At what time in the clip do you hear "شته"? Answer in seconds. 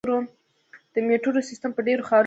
2.17-2.19